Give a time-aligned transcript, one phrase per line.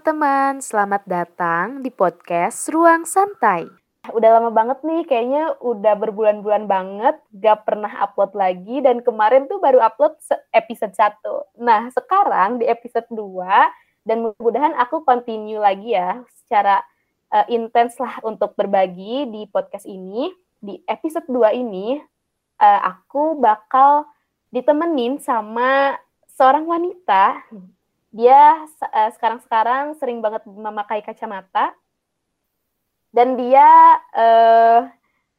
[0.00, 3.68] Teman-teman, selamat datang di podcast Ruang Santai.
[4.08, 9.60] Udah lama banget nih, kayaknya udah berbulan-bulan banget gak pernah upload lagi dan kemarin tuh
[9.60, 10.16] baru upload
[10.56, 11.60] episode 1.
[11.60, 13.44] Nah, sekarang di episode 2
[14.08, 16.80] dan mudah-mudahan aku continue lagi ya secara
[17.36, 20.32] uh, intens lah untuk berbagi di podcast ini.
[20.64, 22.00] Di episode 2 ini
[22.56, 24.08] uh, aku bakal
[24.48, 27.44] ditemenin sama seorang wanita
[28.10, 31.70] dia uh, sekarang-sekarang sering banget memakai kacamata
[33.14, 33.66] dan dia
[34.14, 34.90] uh,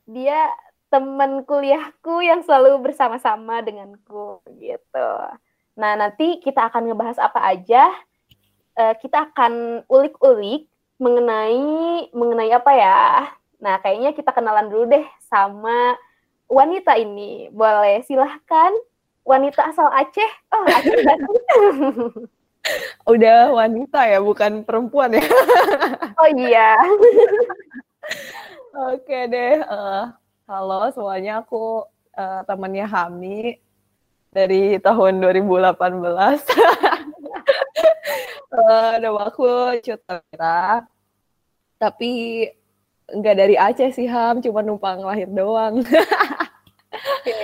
[0.07, 0.51] dia
[0.91, 5.11] teman kuliahku yang selalu bersama-sama denganku gitu.
[5.79, 7.91] Nah nanti kita akan ngebahas apa aja.
[8.75, 10.67] Uh, kita akan ulik-ulik
[10.99, 12.99] mengenai mengenai apa ya.
[13.59, 15.95] Nah kayaknya kita kenalan dulu deh sama
[16.51, 17.47] wanita ini.
[17.51, 18.75] Boleh silahkan
[19.23, 20.31] wanita asal Aceh.
[20.51, 21.03] Oh Aceh
[23.09, 25.25] Udah wanita ya, bukan perempuan ya?
[26.21, 26.77] oh iya.
[28.93, 29.65] Oke deh.
[29.65, 30.13] Uh,
[30.45, 31.83] halo semuanya, aku
[32.15, 33.57] uh, temannya Hami
[34.29, 35.81] dari tahun 2018.
[38.53, 40.85] uh, nama aku Cutera.
[41.81, 42.45] Tapi
[43.11, 45.81] nggak dari Aceh sih Ham, cuma numpang lahir doang.
[46.93, 47.41] Oke.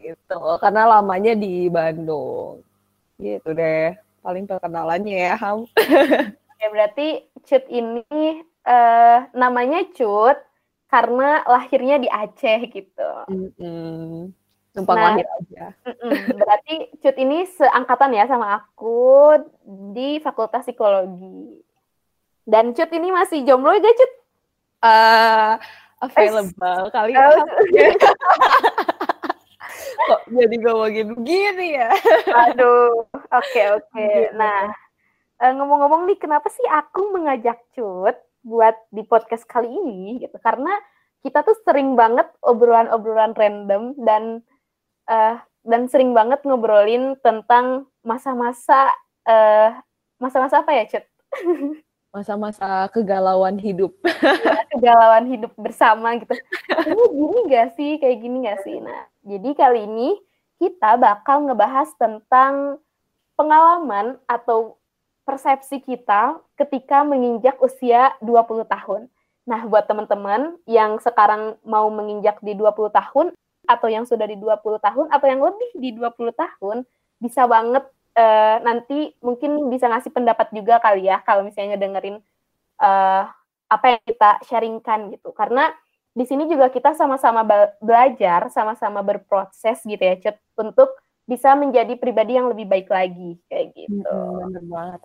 [0.00, 2.64] gitu, karena lamanya di Bandung.
[3.20, 5.66] Gitu deh paling perkenalannya ya Ham.
[6.60, 10.38] ya berarti Cut ini uh, namanya Cut
[10.90, 13.12] karena lahirnya di Aceh gitu.
[13.30, 14.32] Mm-hmm.
[14.70, 15.74] Numpang nah, lahir aja.
[15.82, 16.36] Mm-mm.
[16.38, 19.34] Berarti Cut ini seangkatan ya sama aku
[19.96, 21.64] di Fakultas Psikologi.
[22.44, 24.12] Dan Cut ini masih jomblo gak Cut?
[24.80, 25.60] Uh,
[26.00, 27.28] available eh, kali ya.
[30.00, 31.90] Kok jadi ngomongin begini ya?
[32.48, 33.86] Aduh, oke okay, oke.
[33.90, 34.30] Okay.
[34.34, 34.70] Nah,
[35.40, 40.36] eh, ngomong-ngomong nih, kenapa sih aku mengajak Cut buat di podcast kali ini gitu?
[40.42, 40.70] Karena
[41.20, 44.40] kita tuh sering banget obrolan-obrolan random dan
[45.08, 48.88] uh, dan sering banget ngobrolin tentang masa-masa
[49.28, 49.76] uh,
[50.16, 51.04] masa-masa apa ya, Cut?
[52.10, 53.94] masa-masa kegalauan hidup.
[54.18, 56.34] Ya, kegalauan hidup bersama gitu.
[56.90, 57.90] Ini gini gak sih?
[58.02, 58.76] Kayak gini gak sih?
[58.82, 60.18] Nah, jadi kali ini
[60.58, 62.82] kita bakal ngebahas tentang
[63.40, 64.76] pengalaman atau
[65.24, 69.08] persepsi kita ketika menginjak usia 20 tahun.
[69.48, 73.32] Nah, buat teman-teman yang sekarang mau menginjak di 20 tahun
[73.64, 76.84] atau yang sudah di 20 tahun atau yang lebih di 20 tahun,
[77.16, 77.88] bisa banget
[78.20, 82.20] uh, nanti mungkin bisa ngasih pendapat juga kali ya kalau misalnya dengerin
[82.80, 83.24] uh,
[83.70, 85.70] apa yang kita sharingkan gitu karena
[86.10, 87.46] di sini juga kita sama-sama
[87.78, 90.90] belajar sama-sama berproses gitu ya Cut untuk
[91.30, 94.02] bisa menjadi pribadi yang lebih baik lagi kayak gitu.
[94.02, 95.00] Hmm, bener banget.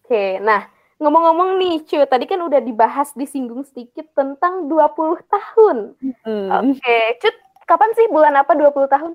[0.00, 5.76] Oke, nah ngomong-ngomong nih Cu, tadi kan udah dibahas disinggung sedikit tentang 20 tahun.
[6.24, 6.48] Hmm.
[6.72, 7.36] Oke, Cut,
[7.68, 9.12] kapan sih bulan apa 20 tahun?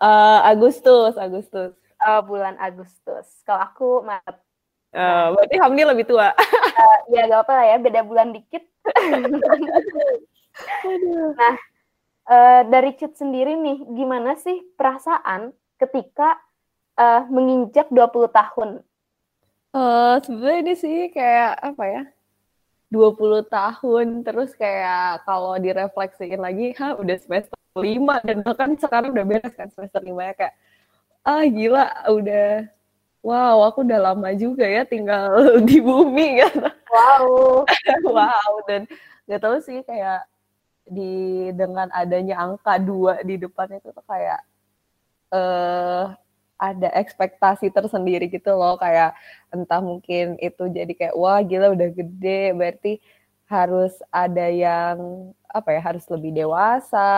[0.00, 3.26] Uh, Agustus, Agustus uh, bulan Agustus.
[3.46, 4.36] Kalau aku Maret.
[4.92, 6.36] Uh, berarti Hamdi lebih tua.
[6.36, 8.60] uh, ya gak apa lah ya, beda bulan dikit.
[11.38, 11.54] nah,
[12.28, 16.38] uh, dari Cut sendiri nih, gimana sih perasaan ketika
[16.98, 18.70] uh, menginjak 20 tahun?
[19.72, 22.02] Uh, sebenarnya ini sih kayak apa ya?
[22.92, 29.24] 20 tahun terus kayak kalau direfleksiin lagi, ha udah semester 5 dan bahkan sekarang udah
[29.24, 30.54] beres kan semester 5 ya kayak
[31.24, 32.66] ah gila udah
[33.22, 35.30] wow aku udah lama juga ya tinggal
[35.68, 37.64] di bumi kan wow
[38.10, 38.84] wow dan
[39.24, 40.26] nggak tahu sih kayak
[40.92, 41.14] di
[41.56, 44.40] dengan adanya angka dua di depan itu tuh kayak
[45.32, 46.04] eh uh,
[46.62, 48.78] ada ekspektasi tersendiri gitu loh.
[48.78, 49.18] Kayak
[49.50, 52.54] entah mungkin itu jadi kayak wah gila udah gede.
[52.54, 52.92] Berarti
[53.50, 54.96] harus ada yang
[55.52, 57.08] apa ya harus lebih dewasa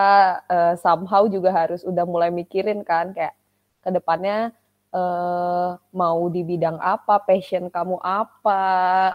[0.50, 3.38] uh, somehow juga harus udah mulai mikirin kan kayak
[3.84, 4.50] ke depannya
[4.90, 9.14] uh, mau di bidang apa, passion kamu apa,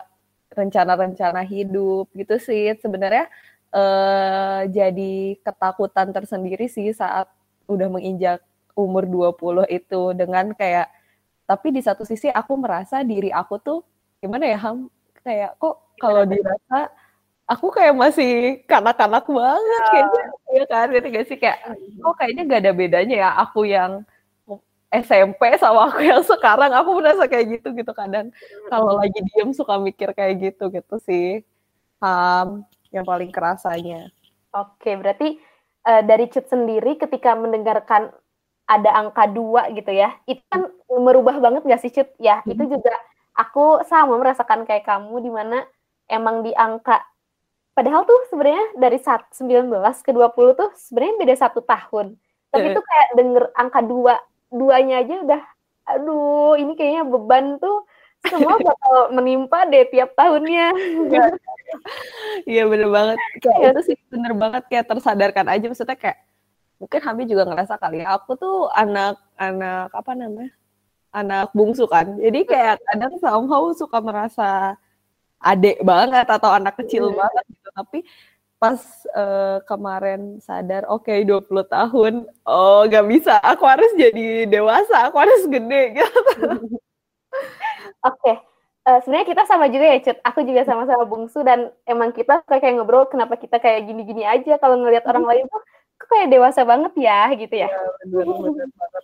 [0.53, 3.27] rencana-rencana hidup gitu sih sebenarnya
[3.73, 7.29] uh, jadi ketakutan tersendiri sih saat
[7.69, 8.41] udah menginjak
[8.73, 10.89] umur 20 itu dengan kayak
[11.49, 13.79] tapi di satu sisi aku merasa diri aku tuh
[14.21, 14.85] gimana ya Ham?
[15.25, 16.93] Kayak kok kalau dirasa
[17.49, 19.89] aku kayak masih kanak-kanak banget iya.
[19.89, 20.23] kayaknya
[20.53, 20.85] ya kan?
[20.93, 21.37] Gitu gak sih?
[21.41, 24.05] Kayak kok kayaknya gak ada bedanya ya aku yang
[24.93, 26.69] SMP sama aku yang sekarang.
[26.69, 28.29] Aku merasa kayak gitu gitu kadang.
[28.69, 31.41] Kalau lagi diem suka mikir kayak gitu gitu sih
[32.03, 34.09] um, yang paling kerasanya.
[34.53, 35.37] Oke berarti
[35.85, 38.09] uh, dari Cut sendiri ketika mendengarkan
[38.69, 42.53] ada angka dua gitu ya itu kan merubah banget gak sih Cut ya hmm.
[42.53, 42.93] itu juga
[43.33, 45.65] aku sama merasakan kayak kamu di mana
[46.09, 47.01] emang di angka
[47.73, 49.69] padahal tuh sebenarnya dari 19
[50.05, 52.19] ke 20 tuh sebenarnya beda satu tahun.
[52.49, 54.17] Tapi tuh kayak denger angka dua
[54.49, 55.41] duanya aja udah
[55.89, 57.85] aduh ini kayaknya beban tuh
[58.27, 60.67] semua bakal menimpa deh tiap tahunnya.
[61.07, 61.23] Iya,
[62.57, 63.17] iya bener banget.
[63.39, 63.69] Kayak ya.
[63.71, 66.19] itu sih bener banget kayak tersadarkan aja maksudnya kayak
[66.79, 70.51] mungkin Hami juga ngerasa kali ya, aku tuh anak anak apa namanya
[71.11, 74.79] anak bungsu kan jadi kayak kadang somehow suka merasa
[75.43, 77.19] adik banget atau anak kecil hmm.
[77.19, 77.99] banget gitu tapi
[78.59, 78.79] pas
[79.15, 82.13] uh, kemarin sadar oke okay, 20 tahun
[82.43, 86.21] oh gak bisa aku harus jadi dewasa aku harus gede gitu
[88.07, 88.35] oke okay.
[88.87, 92.41] uh, eh, sebenarnya kita sama juga ya Cut aku juga sama-sama bungsu dan emang kita
[92.47, 95.61] kayak ngobrol kenapa kita kayak gini-gini aja kalau ngelihat orang lain tuh
[95.99, 99.03] kok kayak dewasa banget ya gitu ya, ya bener, bener banget.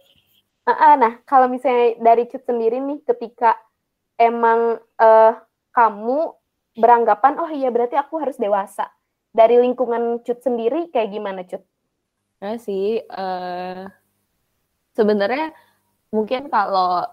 [0.97, 3.59] nah kalau misalnya dari Cut sendiri nih ketika
[4.15, 5.33] emang uh,
[5.75, 6.31] kamu
[6.75, 8.87] beranggapan oh iya berarti aku harus dewasa
[9.35, 11.63] dari lingkungan Cut sendiri kayak gimana Cut?
[12.39, 13.91] Ya sih, uh,
[14.95, 15.51] sebenarnya
[16.11, 17.03] mungkin kalau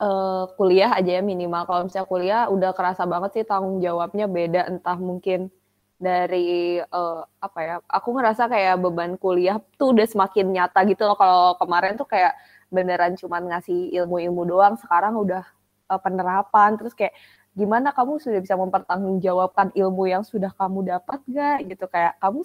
[0.00, 1.66] uh, kuliah aja ya minimal.
[1.66, 4.70] Kalau misalnya kuliah udah kerasa banget sih tanggung jawabnya beda.
[4.70, 5.50] Entah mungkin
[5.98, 7.74] dari uh, apa ya?
[7.86, 11.18] Aku ngerasa kayak beban kuliah tuh udah semakin nyata gitu loh.
[11.18, 12.34] Kalau kemarin tuh kayak
[12.72, 14.74] beneran cuman ngasih ilmu-ilmu doang.
[14.80, 15.44] Sekarang udah
[15.90, 16.74] uh, penerapan.
[16.80, 17.14] Terus kayak
[17.54, 22.42] gimana kamu sudah bisa mempertanggungjawabkan ilmu yang sudah kamu dapat gak gitu kayak kamu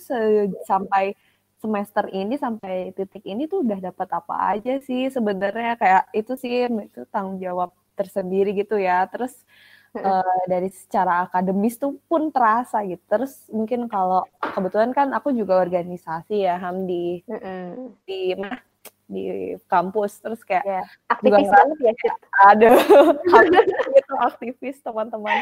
[0.70, 1.18] sampai
[1.60, 5.76] semester ini sampai titik ini tuh udah dapat apa aja sih sebenarnya.
[5.82, 7.70] Kayak itu sih itu tanggung jawab
[8.00, 9.04] tersendiri gitu ya.
[9.12, 9.34] Terus
[9.96, 13.04] uh, dari secara akademis tuh pun terasa gitu.
[13.12, 17.66] Terus mungkin kalau kebetulan kan aku juga organisasi ya Ham di mm -hmm.
[18.08, 18.69] di mana
[19.10, 22.14] di kampus terus kayak ya, aktivis banget ya
[22.46, 22.70] ada
[24.00, 25.42] itu aktivis teman-teman.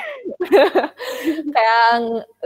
[1.55, 1.83] Kayak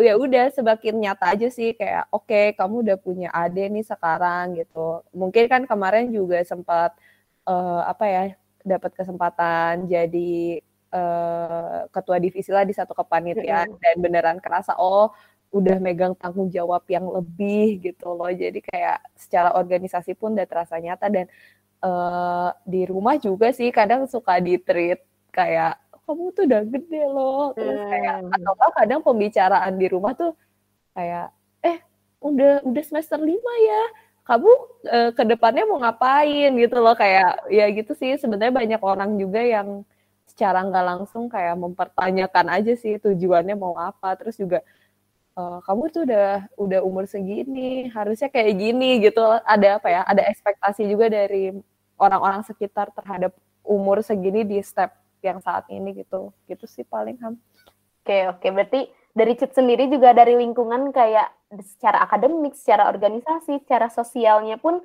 [0.01, 4.57] ya udah sebakin nyata aja sih kayak oke okay, kamu udah punya ade nih sekarang
[4.57, 5.05] gitu.
[5.13, 6.97] Mungkin kan kemarin juga sempat
[7.45, 8.23] uh, apa ya
[8.65, 10.61] dapat kesempatan jadi
[10.93, 15.13] uh, ketua divisi lah di satu kepanitiaan dan beneran kerasa oh
[15.51, 18.31] udah megang tanggung jawab yang lebih gitu loh.
[18.31, 21.25] Jadi kayak secara organisasi pun udah terasa nyata dan
[21.83, 25.03] uh, di rumah juga sih kadang suka di treat
[25.35, 25.75] kayak
[26.07, 27.51] kamu tuh udah gede loh.
[27.53, 28.35] Terus kayak hmm.
[28.39, 30.31] atau kadang pembicaraan di rumah tuh
[30.95, 31.35] kayak
[31.67, 31.77] eh
[32.23, 33.83] udah udah semester lima ya.
[34.21, 34.51] Kamu
[34.87, 39.43] uh, ke depannya mau ngapain gitu loh kayak ya gitu sih sebenarnya banyak orang juga
[39.43, 39.83] yang
[40.31, 44.63] secara nggak langsung kayak mempertanyakan aja sih tujuannya mau apa terus juga
[45.35, 49.21] uh, kamu tuh udah udah umur segini harusnya kayak gini gitu.
[49.45, 51.55] Ada apa ya ada ekspektasi juga dari
[52.01, 54.91] orang-orang sekitar terhadap umur segini di step
[55.21, 56.33] yang saat ini gitu.
[56.49, 57.37] Gitu sih paling ham.
[58.01, 58.47] Oke oke.
[58.51, 58.81] Berarti
[59.11, 61.29] dari Cut sendiri juga dari lingkungan kayak
[61.67, 64.79] secara akademik secara organisasi secara sosialnya pun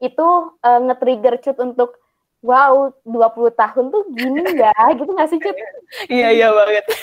[0.00, 0.28] itu
[0.60, 1.96] uh, nge-trigger Cut untuk
[2.40, 5.56] wow 20 tahun tuh gini ya gitu nggak sih Cut?
[6.12, 6.86] Iya iya banget.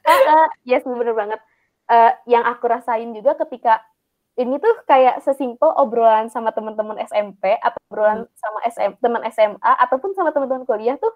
[0.00, 1.36] Uh, uh, yes bener banget
[1.90, 3.82] uh, yang aku rasain juga ketika
[4.38, 8.32] ini tuh kayak sesimpel obrolan sama teman-teman SMP atau obrolan hmm.
[8.38, 11.12] sama SM, teman SMA ataupun sama teman-teman kuliah tuh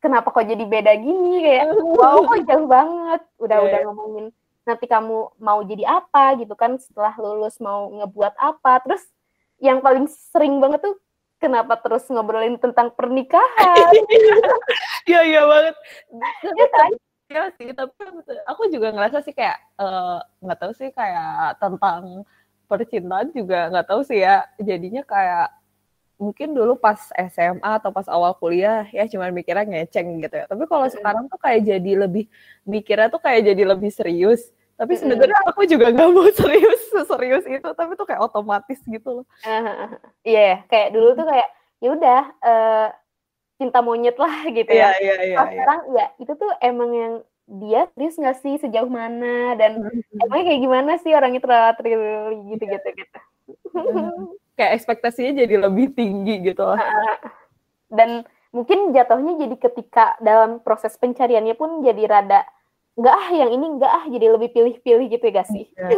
[0.00, 3.66] kenapa kok jadi beda gini kayak wow kok jauh banget udah yeah.
[3.68, 3.86] udah iya.
[3.86, 4.26] ngomongin
[4.64, 9.04] nanti kamu mau jadi apa gitu kan setelah lulus mau ngebuat apa terus
[9.60, 10.96] yang paling sering banget tuh
[11.40, 13.92] kenapa terus ngobrolin tentang pernikahan
[15.08, 15.76] iya iya banget
[16.56, 16.90] ya kan
[17.30, 17.94] Iya sih, tapi
[18.42, 22.26] aku juga ngerasa sih kayak eh, nggak uh, tahu sih kayak tentang
[22.66, 24.50] percintaan juga nggak tahu sih ya.
[24.58, 25.54] Jadinya kayak
[26.18, 26.98] mungkin dulu pas
[27.30, 30.44] SMA atau pas awal kuliah ya cuma mikirnya ngeceng gitu ya.
[30.50, 32.26] Tapi kalau sekarang tuh kayak jadi lebih
[32.66, 34.50] mikirnya tuh kayak jadi lebih serius.
[34.74, 39.26] Tapi sebenarnya aku juga nggak mau serius serius itu, tapi tuh kayak otomatis gitu loh.
[39.46, 39.86] Uh,
[40.26, 42.88] iya, yeah, kayak dulu tuh kayak ya udah uh,
[43.60, 44.96] cinta monyet lah gitu ya.
[44.96, 45.38] Iya, iya, iya.
[45.44, 47.14] Sekarang ya itu tuh emang yang
[47.50, 50.22] dia serius nggak sih sejauh mana dan hmm.
[50.24, 53.20] emangnya kayak gimana sih orang itu terlalu gitu gitu gitu.
[53.76, 54.32] Hmm.
[54.56, 56.80] Kayak ekspektasinya jadi lebih tinggi gitu lah.
[57.90, 58.24] Dan
[58.54, 62.46] mungkin jatuhnya jadi ketika dalam proses pencariannya pun jadi rada
[62.98, 65.64] nggak ah yang ini nggak ah jadi lebih pilih-pilih gitu ya gak sih?
[65.72, 65.88] Ya,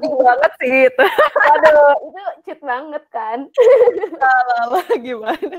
[0.00, 1.04] banget sih itu.
[1.54, 3.46] Aduh, itu cheat banget kan.
[4.18, 5.58] Lala, gimana?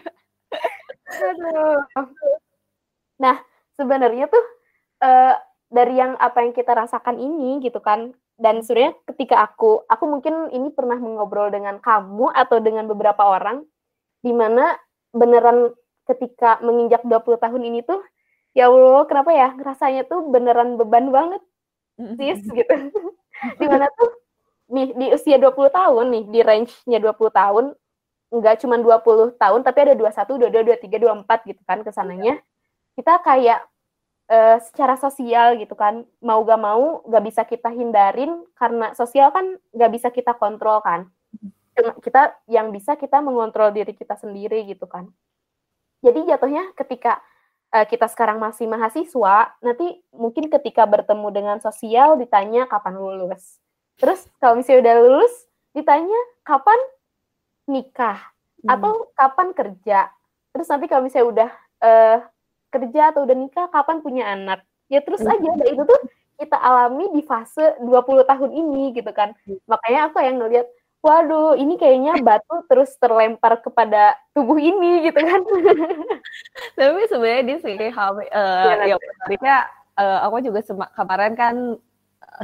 [1.10, 1.82] Aduh.
[3.20, 3.38] Nah,
[3.76, 4.44] sebenarnya tuh
[5.04, 5.36] uh,
[5.70, 10.50] dari yang apa yang kita rasakan ini gitu kan, dan sebenarnya ketika aku aku mungkin
[10.56, 13.66] ini pernah mengobrol dengan kamu atau dengan beberapa orang,
[14.24, 14.76] di mana
[15.16, 15.74] beneran
[16.10, 18.02] ketika menginjak 20 tahun ini tuh,
[18.58, 19.50] ya Allah kenapa ya?
[19.60, 21.42] Rasanya tuh beneran beban banget
[22.20, 22.76] sis gitu.
[23.62, 24.10] Di mana tuh
[24.72, 27.66] nih di usia 20 tahun nih di range-nya 20 tahun
[28.30, 32.38] nggak cuma 20 tahun tapi ada 21, 22, 23, 24 gitu kan ke sananya
[33.00, 33.64] kita kayak
[34.30, 39.58] uh, secara sosial gitu kan mau gak mau gak bisa kita hindarin karena sosial kan
[39.74, 41.10] gak bisa kita kontrol kan.
[41.80, 45.08] Kita yang bisa kita mengontrol diri kita sendiri gitu kan.
[46.04, 47.24] Jadi jatuhnya ketika
[47.72, 53.64] uh, kita sekarang masih mahasiswa nanti mungkin ketika bertemu dengan sosial ditanya kapan lulus.
[53.96, 55.34] Terus kalau misalnya udah lulus
[55.72, 56.80] ditanya kapan
[57.70, 58.18] nikah
[58.66, 58.74] hmm.
[58.74, 60.00] atau kapan kerja
[60.50, 61.50] terus nanti kalau misalnya udah
[61.86, 62.18] uh,
[62.74, 65.32] kerja atau udah nikah kapan punya anak ya terus hmm.
[65.32, 66.02] aja dan itu tuh
[66.40, 69.62] kita alami di fase 20 tahun ini gitu kan hmm.
[69.70, 70.68] makanya aku yang ngeliat
[71.00, 75.42] waduh ini kayaknya batu terus terlempar kepada tubuh ini gitu kan
[76.78, 78.20] tapi sebenarnya di sini uh,
[78.84, 79.58] ya, menariknya
[79.96, 80.60] uh, aku juga
[80.96, 81.56] kemarin kan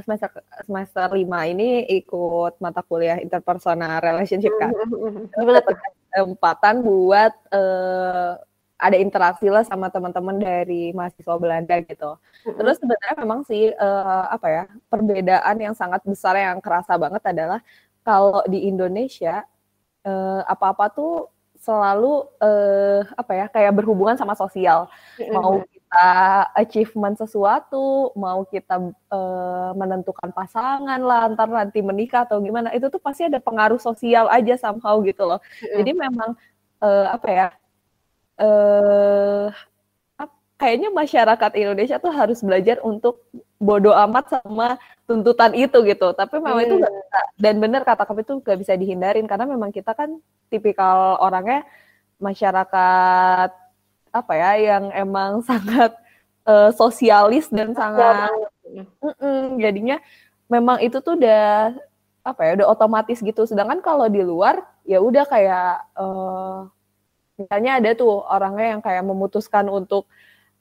[0.03, 0.29] semester
[0.67, 4.73] semester lima ini ikut mata kuliah interpersonal relationship kan.
[4.75, 8.39] Hmm, Gimana Kesempatan buat uh,
[8.75, 12.19] ada interaksi lah sama teman-teman dari mahasiswa Belanda gitu.
[12.43, 17.63] Terus sebenarnya memang sih uh, apa ya perbedaan yang sangat besar yang kerasa banget adalah
[18.03, 19.47] kalau di Indonesia
[20.03, 24.91] uh, apa-apa tuh selalu uh, apa ya kayak berhubungan sama sosial.
[25.31, 26.07] Mau kita
[26.57, 32.97] achievement sesuatu, mau kita uh, menentukan pasangan lah, antar nanti menikah atau gimana, itu tuh
[32.97, 35.37] pasti ada pengaruh sosial aja somehow gitu loh.
[35.61, 36.33] Jadi memang
[36.81, 37.47] uh, apa ya
[38.35, 39.47] eh
[40.59, 43.23] kayaknya masyarakat Indonesia tuh harus belajar untuk
[43.61, 44.75] bodoh amat sama
[45.05, 46.11] tuntutan itu gitu.
[46.11, 46.67] Tapi memang hmm.
[46.67, 50.17] itu gak bisa, dan benar kata kamu itu gak bisa dihindarin karena memang kita kan
[50.51, 51.63] tipikal orangnya
[52.19, 53.64] masyarakat
[54.15, 55.91] apa ya yang emang sangat
[56.47, 58.31] uh, sosialis dan sangat
[58.63, 59.99] mm -mm, jadinya
[60.47, 61.75] memang itu tuh udah
[62.25, 63.45] apa ya udah otomatis gitu.
[63.45, 66.65] Sedangkan kalau di luar ya udah kayak uh,
[67.37, 70.09] misalnya ada tuh orangnya yang kayak memutuskan untuk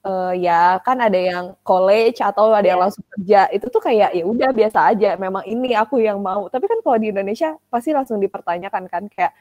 [0.05, 2.77] uh, ya kan ada yang college atau ada yeah.
[2.77, 2.85] yang iya.
[2.85, 6.69] langsung kerja itu tuh kayak ya udah biasa aja memang ini aku yang mau tapi
[6.69, 9.33] kan kalau di Indonesia pasti langsung dipertanyakan kan kayak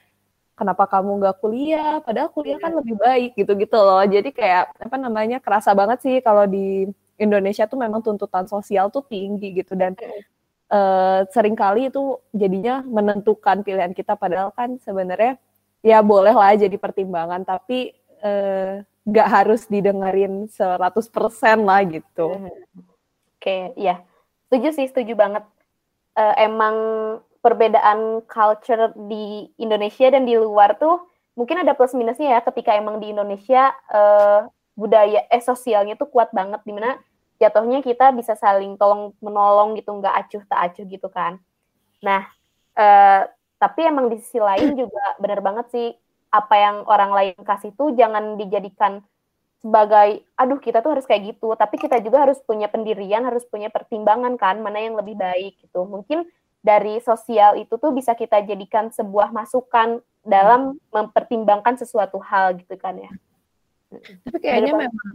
[0.54, 2.78] kenapa kamu nggak kuliah padahal kuliah kan iya.
[2.82, 7.66] lebih baik gitu gitu loh jadi kayak apa namanya kerasa banget sih kalau di Indonesia
[7.70, 9.94] tuh memang tuntutan sosial tuh tinggi gitu dan
[10.74, 15.38] uh, sering kali itu jadinya menentukan pilihan kita padahal kan sebenarnya
[15.84, 17.92] ya boleh lah jadi pertimbangan tapi
[18.24, 20.80] eh, nggak eh, harus didengerin 100%
[21.68, 22.40] lah gitu.
[22.40, 22.56] Oke,
[23.44, 24.00] okay, ya.
[24.48, 25.44] Setuju sih, setuju banget.
[26.14, 26.76] Uh, emang
[27.44, 31.04] perbedaan culture di Indonesia dan di luar tuh
[31.36, 34.48] mungkin ada plus minusnya ya ketika emang di Indonesia uh,
[34.80, 36.96] budaya eh sosialnya tuh kuat banget di mana
[37.44, 41.44] jatuhnya kita bisa saling tolong menolong gitu nggak acuh tak acuh gitu kan.
[42.00, 42.24] Nah,
[42.80, 43.28] uh,
[43.60, 45.88] tapi emang di sisi lain juga benar banget sih
[46.34, 49.04] apa yang orang lain kasih tuh jangan dijadikan
[49.62, 51.52] sebagai aduh kita tuh harus kayak gitu.
[51.60, 55.84] Tapi kita juga harus punya pendirian harus punya pertimbangan kan mana yang lebih baik gitu.
[55.84, 56.24] Mungkin
[56.64, 62.96] dari sosial itu tuh bisa kita jadikan sebuah masukan dalam mempertimbangkan sesuatu hal gitu kan
[62.96, 63.12] ya
[64.24, 65.10] tapi kayaknya memang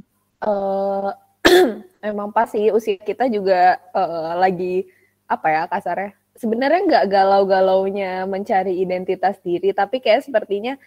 [0.44, 1.10] uh,
[2.04, 4.84] memang pasti usia kita juga uh, lagi
[5.24, 10.78] apa ya kasarnya sebenarnya nggak galau-galaunya mencari identitas diri, tapi kayak sepertinya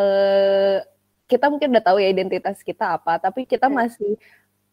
[0.00, 0.80] uh,
[1.28, 3.76] kita mungkin udah tahu ya identitas kita apa, tapi kita iya.
[3.76, 4.12] masih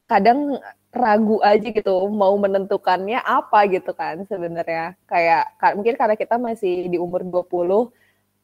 [0.10, 0.60] kadang
[0.94, 4.94] ragu aja gitu mau menentukannya apa gitu kan sebenarnya.
[5.10, 7.90] Kayak mungkin karena kita masih di umur 20,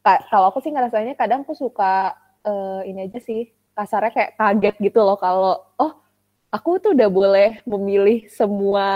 [0.02, 5.00] kalau aku sih ngerasanya kadang aku suka uh, ini aja sih kasarnya kayak kaget gitu
[5.00, 5.92] loh kalau oh
[6.50, 8.88] aku tuh udah boleh memilih semua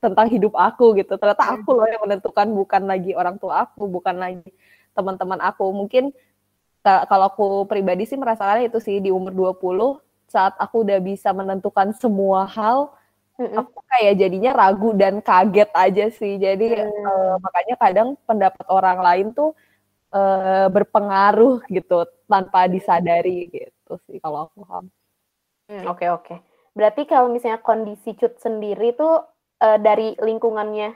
[0.00, 1.18] tentang hidup aku gitu.
[1.20, 1.52] Ternyata iya.
[1.60, 4.48] aku loh yang menentukan bukan lagi orang tua aku, bukan lagi
[4.96, 5.68] teman-teman aku.
[5.74, 6.14] Mungkin
[6.86, 11.94] kalau aku pribadi sih merasakan itu sih di umur 20 saat aku udah bisa menentukan
[11.96, 12.90] semua hal
[13.38, 13.56] mm-hmm.
[13.56, 16.36] aku kayak jadinya ragu dan kaget aja sih.
[16.36, 16.90] Jadi mm.
[17.06, 19.54] uh, makanya kadang pendapat orang lain tuh
[20.12, 24.84] uh, berpengaruh gitu tanpa disadari gitu sih kalau aku paham.
[25.66, 26.34] Hmm, oke oke.
[26.76, 29.24] Berarti kalau misalnya kondisi cut sendiri tuh
[29.62, 30.94] uh, dari lingkungannya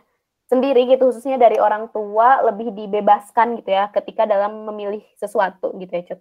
[0.50, 5.92] sendiri gitu khususnya dari orang tua lebih dibebaskan gitu ya ketika dalam memilih sesuatu gitu
[5.94, 6.20] ya Cut.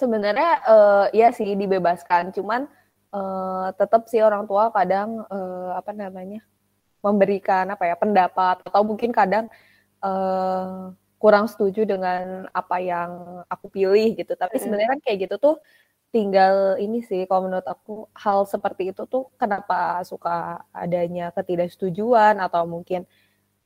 [0.00, 2.32] Sebenarnya uh, ya sih dibebaskan.
[2.32, 2.64] Cuman
[3.12, 6.40] uh, tetap sih orang tua kadang uh, apa namanya
[7.04, 8.64] memberikan apa ya pendapat.
[8.64, 9.52] Atau mungkin kadang
[10.00, 14.32] uh, kurang setuju dengan apa yang aku pilih gitu.
[14.32, 15.56] Tapi sebenarnya kan kayak gitu tuh
[16.10, 22.66] tinggal ini sih kalau menurut aku hal seperti itu tuh kenapa suka adanya ketidaksetujuan atau
[22.66, 23.06] mungkin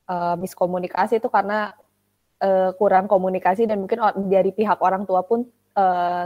[0.05, 1.73] uh, miskomunikasi itu karena
[2.41, 3.97] uh, kurang komunikasi dan mungkin
[4.29, 5.49] dari pihak orang tua pun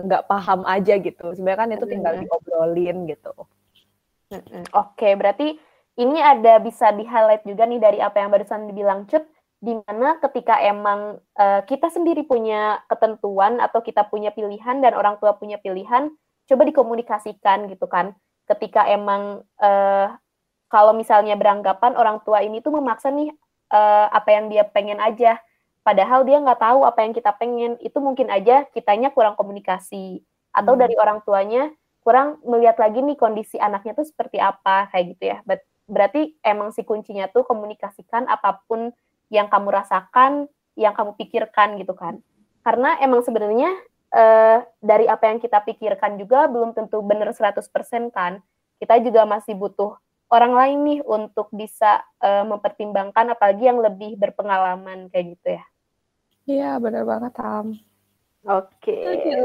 [0.06, 1.34] nggak uh, paham aja gitu.
[1.34, 3.34] Sebenarnya kan itu tinggal diobrolin gitu.
[4.78, 5.58] Oke, berarti
[5.98, 9.26] ini ada bisa di-highlight juga nih dari apa yang barusan dibilang Cut,
[9.60, 15.18] di mana ketika emang uh, kita sendiri punya ketentuan atau kita punya pilihan dan orang
[15.18, 16.14] tua punya pilihan,
[16.48, 18.14] coba dikomunikasikan gitu kan.
[18.48, 20.08] Ketika emang uh,
[20.70, 23.34] kalau misalnya beranggapan orang tua ini tuh memaksa nih
[23.74, 25.42] uh, apa yang dia pengen aja,
[25.84, 30.22] padahal dia nggak tahu apa yang kita pengen, itu mungkin aja kitanya kurang komunikasi
[30.54, 30.82] atau hmm.
[30.82, 31.70] dari orang tuanya
[32.04, 35.38] kurang melihat lagi nih kondisi anaknya tuh seperti apa kayak gitu ya.
[35.46, 38.94] Ber berarti emang si kuncinya tuh komunikasikan apa pun
[39.34, 40.46] yang kamu rasakan,
[40.78, 42.22] yang kamu pikirkan gitu kan.
[42.62, 43.74] Karena emang sebenarnya
[44.14, 47.66] uh, dari apa yang kita pikirkan juga belum tentu benar 100%
[48.14, 48.42] kan.
[48.78, 49.98] Kita juga masih butuh
[50.30, 55.64] orang lain nih untuk bisa uh, mempertimbangkan apalagi yang lebih berpengalaman kayak gitu ya.
[56.50, 57.78] Iya, benar banget, Tam.
[58.48, 58.98] Oke.
[58.98, 59.38] Okay.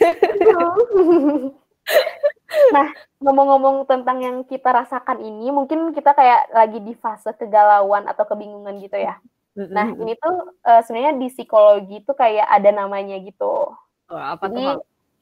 [2.74, 2.86] nah,
[3.22, 8.76] ngomong-ngomong tentang yang kita rasakan ini, mungkin kita kayak lagi di fase kegalauan atau kebingungan
[8.82, 9.16] gitu ya.
[9.56, 13.76] Nah, ini tuh uh, sebenarnya di psikologi tuh kayak ada namanya gitu.
[14.10, 14.80] Oh, apa Jadi, tuh?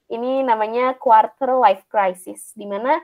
[0.09, 2.97] Ini namanya quarter life crisis, di mana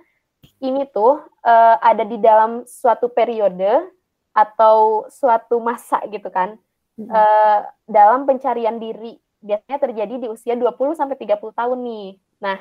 [0.60, 3.90] ini tuh uh, ada di dalam suatu periode
[4.34, 6.58] atau suatu masa gitu kan.
[6.94, 7.10] Mm -hmm.
[7.10, 7.58] uh,
[7.90, 12.08] dalam pencarian diri biasanya terjadi di usia 20 sampai 30 tahun nih.
[12.40, 12.56] Nah,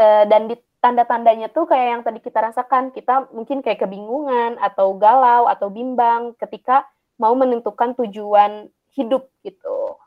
[0.00, 4.94] uh, dan di tanda-tandanya tuh kayak yang tadi kita rasakan, kita mungkin kayak kebingungan atau
[4.96, 6.86] galau atau bimbang ketika
[7.18, 9.98] mau menentukan tujuan hidup gitu.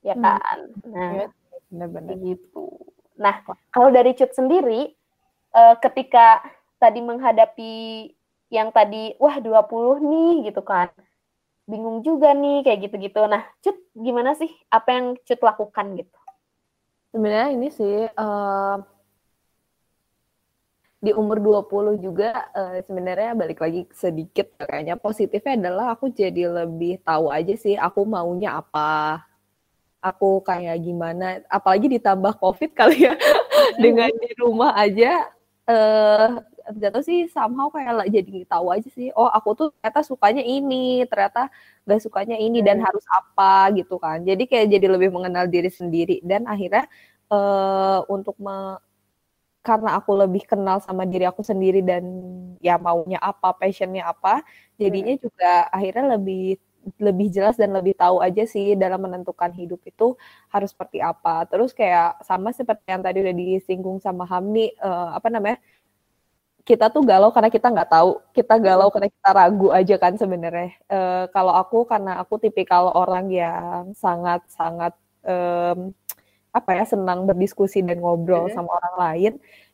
[0.00, 0.24] Ya hmm.
[0.24, 0.58] kan?
[0.86, 0.92] Hmm.
[0.94, 1.26] Nah, ya,
[1.68, 2.66] benar-benar gitu.
[3.18, 4.94] Nah, kalau dari Cut sendiri
[5.52, 6.40] uh, ketika
[6.80, 7.74] tadi menghadapi
[8.52, 10.92] yang tadi wah 20 nih gitu kan.
[11.64, 13.22] Bingung juga nih kayak gitu-gitu.
[13.30, 16.18] Nah, Cut gimana sih apa yang Cut lakukan gitu?
[17.12, 18.76] Sebenarnya ini sih uh,
[21.02, 27.02] di umur 20 juga uh, sebenarnya balik lagi sedikit kayaknya positifnya adalah aku jadi lebih
[27.02, 29.26] tahu aja sih aku maunya apa
[29.98, 33.18] aku kayak gimana apalagi ditambah covid kali ya
[33.82, 35.26] dengan di rumah aja
[35.70, 36.42] eh uh,
[36.74, 41.50] ternyata sih somehow kayak jadi tahu aja sih oh aku tuh ternyata sukanya ini ternyata
[41.86, 46.22] gak sukanya ini dan harus apa gitu kan jadi kayak jadi lebih mengenal diri sendiri
[46.22, 46.86] dan akhirnya
[47.30, 48.78] uh, untuk me
[49.62, 52.02] karena aku lebih kenal sama diri aku sendiri dan
[52.58, 54.42] ya maunya apa, passionnya apa,
[54.74, 55.22] jadinya hmm.
[55.22, 56.58] juga akhirnya lebih
[56.98, 60.18] lebih jelas dan lebih tahu aja sih dalam menentukan hidup itu
[60.50, 61.46] harus seperti apa.
[61.50, 65.58] Terus kayak sama seperti yang tadi udah disinggung sama Hamni, uh, apa namanya?
[66.62, 70.70] Kita tuh galau karena kita nggak tahu, kita galau karena kita ragu aja kan sebenarnya.
[70.86, 74.94] Uh, kalau aku karena aku tipikal orang yang sangat sangat
[75.26, 75.90] um,
[76.52, 79.32] apa ya senang berdiskusi dan ngobrol sama orang lain.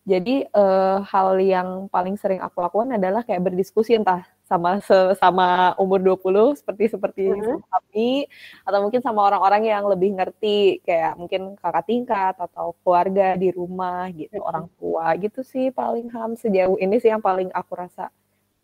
[0.09, 4.81] Jadi uh, hal yang paling sering aku lakukan adalah kayak berdiskusi entah sama
[5.21, 7.61] sama umur 20 seperti seperti mm-hmm.
[7.69, 8.25] kami
[8.65, 14.09] atau mungkin sama orang-orang yang lebih ngerti kayak mungkin kakak tingkat atau keluarga di rumah
[14.17, 14.49] gitu, mm-hmm.
[14.49, 18.09] orang tua gitu sih paling ham sejauh ini sih yang paling aku rasa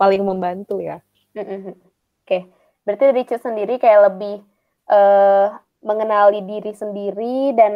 [0.01, 1.05] paling membantu ya.
[1.37, 1.77] Mm-hmm.
[1.77, 1.77] Oke.
[2.25, 2.43] Okay.
[2.89, 4.45] Berarti Richard sendiri kayak lebih
[4.89, 7.75] uh, mengenali diri sendiri dan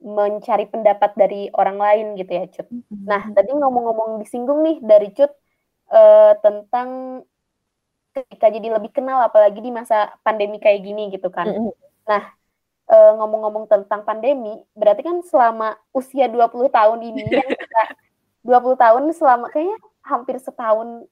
[0.00, 2.66] mencari pendapat dari orang lain gitu ya Cut.
[2.72, 3.04] Mm-hmm.
[3.04, 5.28] Nah tadi ngomong-ngomong disinggung nih dari Cut
[5.92, 7.20] uh, tentang
[8.16, 11.52] ketika jadi lebih kenal apalagi di masa pandemi kayak gini gitu kan.
[11.52, 11.72] Mm-hmm.
[12.08, 12.24] Nah
[12.88, 17.82] uh, ngomong-ngomong tentang pandemi berarti kan selama usia 20 tahun ini yang kita
[18.40, 21.04] 20 tahun selama kayaknya hampir setahun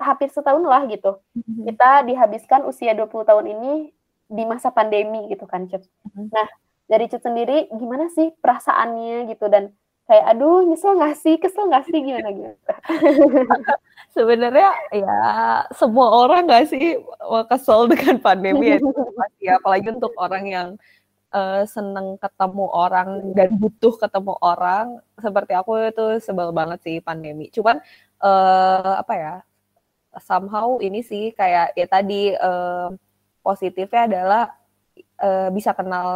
[0.00, 1.20] hampir setahun lah gitu.
[1.36, 1.68] Mm-hmm.
[1.68, 3.92] Kita dihabiskan usia 20 tahun ini
[4.32, 5.84] di masa pandemi gitu kan Cut.
[5.84, 6.26] Mm-hmm.
[6.32, 6.48] Nah
[6.88, 9.46] dari Cut sendiri gimana sih perasaannya gitu?
[9.52, 9.76] Dan
[10.08, 11.36] kayak aduh nyesel nggak sih?
[11.36, 12.00] Kesel nggak sih?
[12.00, 12.50] Gimana gitu
[14.16, 15.16] sebenarnya ya
[15.72, 17.00] semua orang nggak sih
[17.48, 18.78] kesel dengan pandemi ya
[19.16, 20.68] pasti apalagi untuk orang yang
[21.32, 27.48] uh, seneng ketemu orang dan butuh ketemu orang seperti aku itu sebel banget sih pandemi.
[27.48, 27.80] Cuman
[28.20, 29.34] uh, apa ya
[30.20, 32.92] somehow ini sih kayak ya tadi uh,
[33.42, 34.42] positifnya adalah
[35.18, 36.08] uh, bisa kenal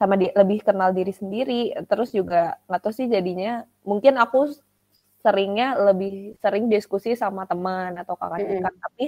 [0.00, 4.50] sama di, lebih kenal diri sendiri terus juga nggak tahu sih jadinya mungkin aku
[5.22, 8.86] seringnya lebih sering diskusi sama teman atau kakak tingkat mm -hmm.
[8.90, 9.04] tapi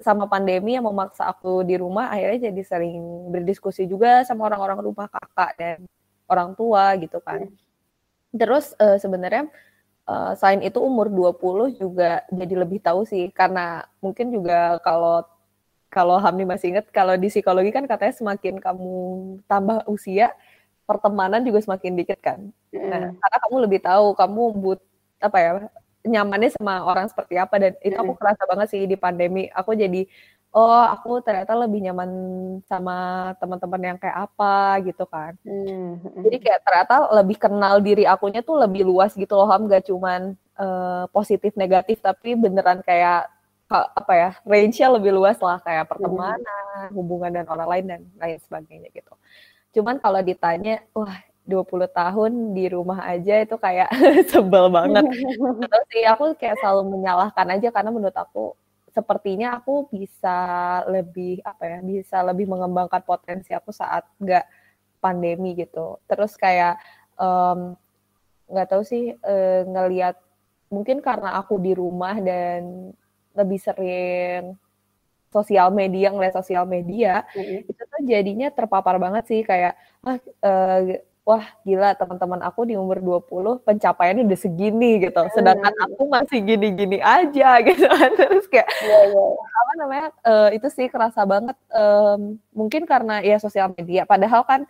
[0.00, 5.06] sama pandemi yang memaksa aku di rumah akhirnya jadi sering berdiskusi juga sama orang-orang rumah
[5.12, 5.78] kakak dan
[6.24, 7.52] orang tua gitu kan.
[8.32, 9.52] Terus uh, sebenarnya
[10.08, 15.20] uh, selain itu umur 20 juga jadi lebih tahu sih karena mungkin juga kalau
[15.90, 18.94] kalau Hamni masih ingat kalau di psikologi kan katanya semakin kamu
[19.50, 20.30] tambah usia
[20.86, 22.50] pertemanan juga semakin dikit kan.
[22.70, 24.80] Nah, karena kamu lebih tahu kamu but
[25.20, 25.50] apa ya
[26.00, 30.08] nyamannya sama orang seperti apa dan itu aku kerasa banget sih di pandemi aku jadi
[30.56, 32.10] oh aku ternyata lebih nyaman
[32.64, 36.24] sama teman-teman yang kayak apa gitu kan mm-hmm.
[36.24, 40.34] jadi kayak ternyata lebih kenal diri akunya tuh lebih luas gitu loh ham gak cuman
[40.56, 43.28] uh, positif negatif tapi beneran kayak
[43.70, 46.90] apa ya range-nya lebih luas lah kayak pertemanan mm-hmm.
[46.94, 49.14] hubungan dan orang lain dan lain sebagainya gitu
[49.78, 51.14] cuman kalau ditanya wah
[51.50, 53.90] 20 tahun di rumah aja itu kayak
[54.30, 55.02] sebel banget.
[55.66, 58.54] Terus sih aku kayak selalu menyalahkan aja karena menurut aku
[58.90, 60.38] sepertinya aku bisa
[60.90, 64.46] lebih apa ya bisa lebih mengembangkan potensi aku saat nggak
[65.02, 65.98] pandemi gitu.
[66.06, 66.78] Terus kayak
[68.46, 70.18] nggak um, tahu sih uh, ngelihat
[70.70, 72.94] mungkin karena aku di rumah dan
[73.36, 74.58] lebih sering
[75.30, 77.70] sosial media ngeliat sosial media mm -hmm.
[77.70, 80.98] itu tuh jadinya terpapar banget sih kayak ah uh,
[81.30, 85.22] wah gila teman-teman aku di umur 20 pencapaiannya udah segini gitu.
[85.36, 85.84] Sedangkan hmm.
[85.86, 88.10] aku masih gini-gini aja gitu kan.
[88.18, 89.30] Terus kayak yeah, yeah.
[89.38, 90.06] apa namanya?
[90.26, 94.66] Uh, itu sih kerasa banget um, mungkin karena ya sosial media padahal kan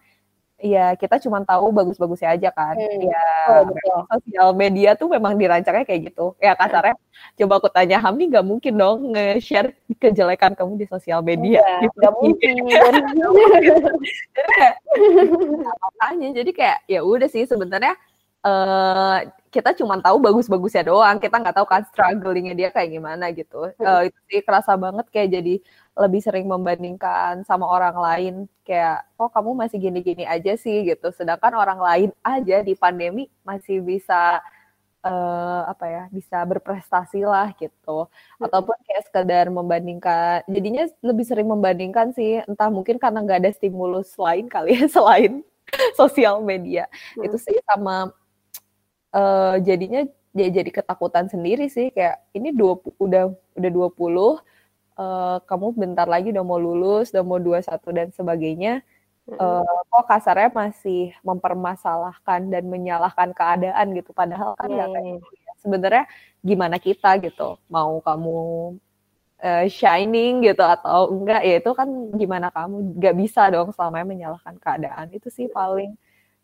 [0.60, 2.76] ya kita cuma tahu bagus-bagusnya aja kan.
[2.76, 3.00] Hmm.
[3.08, 6.36] Ya oh, sosial media tuh memang dirancangnya kayak gitu.
[6.38, 6.94] Ya kasarnya
[7.40, 11.64] coba aku tanya Hamni nggak mungkin dong nge-share kejelekan kamu di sosial media.
[11.64, 11.98] Ya, gitu.
[12.00, 12.54] Gak mungkin.
[14.36, 14.74] jadi kayak
[15.80, 17.96] makanya jadi kayak ya udah sih sebenarnya
[18.44, 21.18] uh, kita cuma tahu bagus-bagusnya doang.
[21.18, 23.70] Kita nggak tahu kan strugglingnya dia kayak gimana gitu.
[23.82, 25.54] Uh, itu sih kerasa banget kayak jadi
[25.98, 28.34] lebih sering membandingkan sama orang lain
[28.64, 33.84] kayak oh kamu masih gini-gini aja sih gitu sedangkan orang lain aja di pandemi masih
[33.84, 34.40] bisa
[35.04, 38.08] uh, apa ya bisa berprestasi lah gitu
[38.40, 44.14] ataupun kayak sekedar membandingkan jadinya lebih sering membandingkan sih entah mungkin karena nggak ada stimulus
[44.16, 45.44] lain kali ya selain
[45.98, 46.86] sosial media
[47.16, 47.26] hmm.
[47.28, 48.14] itu sih sama
[49.14, 54.46] uh, jadinya dia jadi ketakutan sendiri sih kayak ini dua udah udah 20
[55.00, 58.72] uh, kamu bentar lagi udah mau lulus, udah mau 21 dan sebagainya,
[59.40, 64.10] uh, kok kasarnya masih mempermasalahkan dan menyalahkan keadaan gitu.
[64.12, 65.52] Padahal kan nggak kayak gitu ya.
[65.60, 66.04] Sebenarnya
[66.44, 68.38] gimana kita gitu, mau kamu
[69.40, 74.56] uh, shining gitu atau enggak ya itu kan gimana kamu nggak bisa dong selama menyalahkan
[74.60, 75.96] keadaan itu sih paling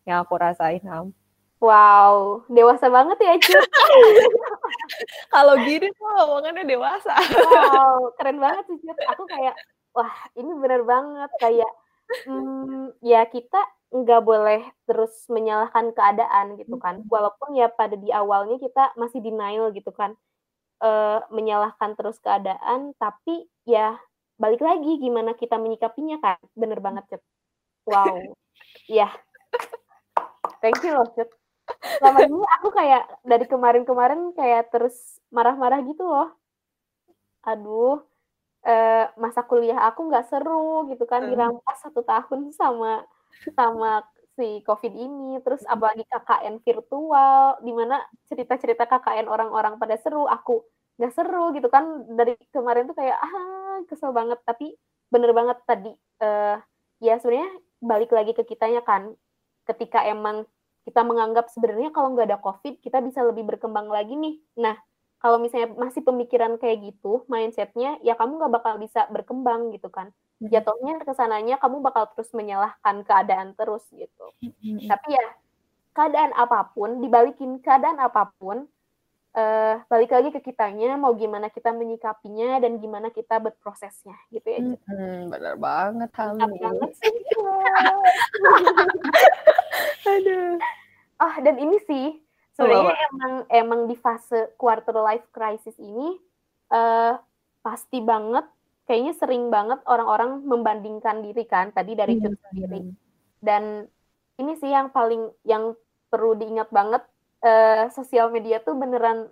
[0.07, 1.13] yang aku rasain Ham.
[1.57, 3.65] Wow, dewasa banget ya, Cut.
[5.33, 7.17] Kalau gini tuh omongannya dewasa.
[7.17, 8.97] Wow, keren banget sih, Cut.
[9.17, 9.57] Aku kayak,
[9.97, 11.31] wah ini bener banget.
[11.41, 11.71] Kayak,
[12.29, 13.57] hmm, ya kita
[13.89, 17.01] nggak boleh terus menyalahkan keadaan gitu kan.
[17.09, 20.13] Walaupun ya pada di awalnya kita masih denial gitu kan.
[20.77, 20.89] E,
[21.33, 23.97] menyalahkan terus keadaan, tapi ya
[24.37, 26.37] balik lagi gimana kita menyikapinya kan.
[26.53, 27.23] Bener banget, Cut.
[27.89, 28.13] Wow.
[28.87, 29.11] Ya.
[30.63, 31.07] Thank you loh,
[31.99, 34.95] selama ini aku kayak dari kemarin-kemarin kayak terus
[35.31, 36.29] marah-marah gitu loh.
[37.47, 38.03] Aduh
[38.67, 43.07] eh, masa kuliah aku nggak seru gitu kan dirampas satu tahun sama
[43.55, 44.03] sama
[44.35, 45.39] si covid ini.
[45.41, 50.61] Terus apalagi KKN virtual di mana cerita-cerita KKN orang-orang pada seru aku
[50.99, 52.05] nggak seru gitu kan.
[52.13, 54.37] Dari kemarin tuh kayak ah kesel banget.
[54.43, 54.75] Tapi
[55.07, 56.59] bener banget tadi uh,
[56.99, 57.49] ya sebenarnya
[57.81, 59.15] balik lagi ke kitanya kan.
[59.67, 60.47] Ketika emang
[60.87, 64.39] kita menganggap sebenarnya kalau nggak ada COVID kita bisa lebih berkembang lagi nih.
[64.63, 64.79] Nah,
[65.19, 70.15] kalau misalnya masih pemikiran kayak gitu, mindsetnya ya kamu nggak bakal bisa berkembang gitu kan.
[70.39, 70.47] Hmm.
[70.47, 74.31] Jatuhnya ke sananya kamu bakal terus menyalahkan keadaan terus gitu.
[74.39, 74.87] Hmm.
[74.87, 75.25] Tapi ya
[75.91, 78.63] keadaan apa pun, dibalikin keadaan apa pun,
[79.37, 84.59] uh, balik lagi ke kitanya mau gimana kita menyikapinya dan gimana kita berprosesnya gitu ya.
[84.65, 87.13] Hmm, benar banget, banget sih.
[90.17, 90.57] Aduh.
[91.17, 92.05] Oh, dan ini sih
[92.57, 93.05] sebenarnya oh.
[93.13, 96.17] emang emang di fase quarter life crisis ini
[96.73, 97.13] uh,
[97.61, 98.45] pasti banget
[98.89, 102.33] kayaknya sering banget orang-orang membandingkan diri kan tadi dari hmm.
[102.49, 102.81] sendiri.
[103.37, 103.85] Dan
[104.41, 107.03] ini sih yang paling yang perlu diingat banget
[107.43, 109.29] uh, sosial media tuh beneran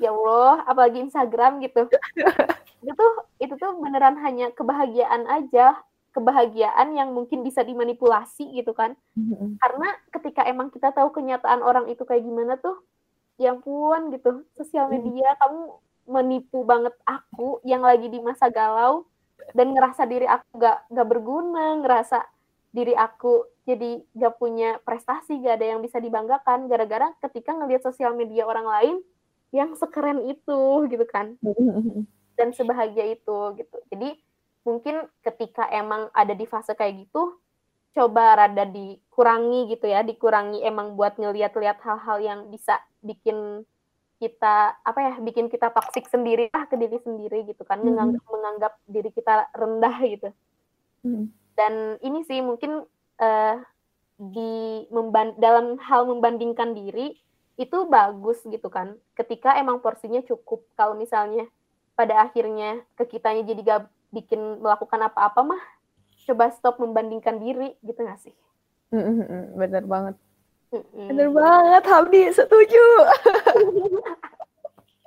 [0.00, 1.86] ya Allah, apalagi Instagram gitu.
[2.84, 5.80] itu tuh itu tuh beneran hanya kebahagiaan aja
[6.14, 8.94] kebahagiaan yang mungkin bisa dimanipulasi gitu kan.
[9.18, 9.58] Mm-hmm.
[9.58, 12.78] Karena ketika emang kita tahu kenyataan orang itu kayak gimana tuh,
[13.34, 15.42] ya ampun gitu, sosial media mm-hmm.
[15.42, 15.60] kamu
[16.04, 19.10] menipu banget aku yang lagi di masa galau
[19.56, 22.22] dan ngerasa diri aku gak, gak berguna, ngerasa
[22.70, 28.12] diri aku jadi gak punya prestasi, gak ada yang bisa dibanggakan gara-gara ketika ngelihat sosial
[28.12, 28.96] media orang lain
[29.56, 31.40] yang sekeren itu gitu kan
[32.38, 33.76] dan sebahagia itu gitu.
[33.88, 34.20] Jadi
[34.68, 37.40] mungkin ketika emang ada di fase kayak gitu
[37.94, 43.64] coba rada dikurangi gitu ya, dikurangi emang buat ngeliat-liat hal-hal yang bisa bikin
[44.18, 47.90] kita apa ya bikin kita toksik sendiri lah ke diri sendiri gitu kan mm -hmm.
[47.92, 50.28] menganggap, menganggap diri kita rendah gitu
[51.02, 51.26] mm -hmm.
[51.58, 52.86] dan ini sih mungkin
[53.20, 53.56] uh,
[54.18, 57.18] di memban dalam hal membandingkan diri
[57.54, 58.98] itu bagus gitu kan.
[59.14, 61.46] Ketika emang porsinya cukup kalau misalnya
[61.94, 65.62] pada akhirnya ke kitanya jadi gak bikin melakukan apa-apa mah
[66.26, 68.34] coba stop membandingkan diri gitu gak sih?
[68.94, 69.42] -hmm.
[69.58, 70.14] bener banget.
[70.74, 72.86] Mm Bener banget, Habdi, setuju.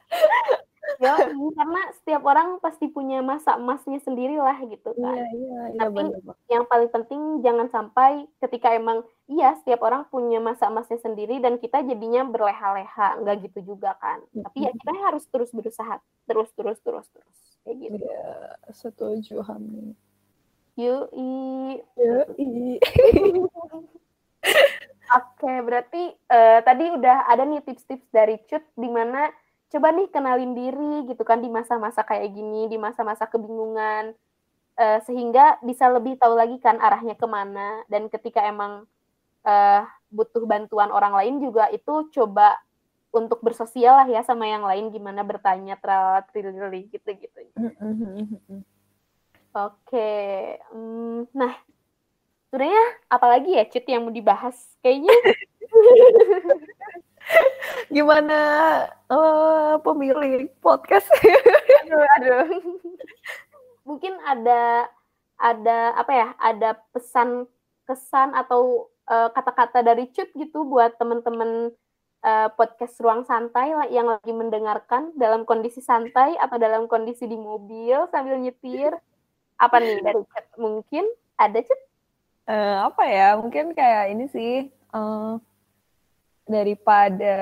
[0.98, 5.18] ya, karena setiap orang pasti punya masa emasnya sendiri lah gitu kan.
[5.18, 6.36] Iya, iya, iya, Tapi bener.
[6.50, 11.62] yang paling penting jangan sampai ketika emang iya setiap orang punya masa emasnya sendiri dan
[11.62, 14.22] kita jadinya berleha-leha, enggak gitu juga kan.
[14.32, 17.96] Tapi ya kita harus terus berusaha, terus terus terus terus kayak gitu.
[18.02, 18.32] Iya,
[18.74, 19.94] setuju Hamdi.
[20.78, 21.82] Yui.
[21.98, 22.78] Yui.
[25.08, 29.32] Oke, berarti uh, tadi udah ada nih tips-tips dari Cut di mana
[29.68, 34.16] coba nih kenalin diri gitu kan di masa-masa kayak gini, di masa-masa kebingungan,
[34.80, 38.88] uh, sehingga bisa lebih tahu lagi kan arahnya ke mana dan ketika emang
[39.44, 42.56] uh, butuh bantuan orang lain juga itu coba
[43.12, 45.76] untuk bersosial lah ya sama yang lain gimana bertanya
[46.32, 47.40] trili gitu gitu.
[49.58, 50.14] Oke,
[50.70, 51.58] um, nah
[52.48, 54.56] sebenarnya apalagi ya Cut yang mau dibahas?
[54.86, 55.16] Kayaknya
[57.88, 58.40] gimana
[59.08, 61.08] uh, pemilik podcast?
[61.88, 62.46] Aduh aduh.
[63.88, 64.92] Mungkin ada
[65.40, 67.48] ada apa ya ada pesan
[67.88, 71.72] kesan atau eh, kata-kata dari Cut gitu buat teman-teman
[72.28, 77.96] uh, podcast ruang santai yang lagi mendengarkan dalam kondisi santai atau dalam kondisi di mobil
[78.12, 78.92] sambil nyetir.
[79.56, 80.46] Apa nih dari Cut?
[80.60, 81.08] Mungkin
[81.40, 81.82] ada Cut?
[82.48, 84.52] Uh, apa ya mungkin kayak ini sih
[84.92, 85.40] uh,
[86.48, 87.36] daripada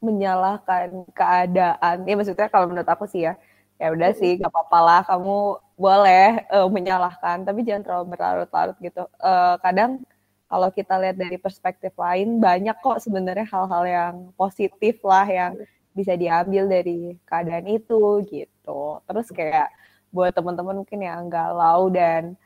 [0.00, 1.96] menyalahkan keadaan.
[2.08, 3.36] Ya maksudnya kalau menurut aku sih ya
[3.80, 5.36] ya udah sih nggak apa-apa lah kamu
[5.80, 9.08] boleh uh, menyalahkan tapi jangan terlalu berlarut-larut gitu.
[9.16, 10.04] Uh, kadang
[10.50, 15.56] kalau kita lihat dari perspektif lain banyak kok sebenarnya hal-hal yang positif lah yang
[15.96, 19.00] bisa diambil dari keadaan itu gitu.
[19.08, 19.72] Terus kayak
[20.10, 22.36] buat teman-teman mungkin yang galau dan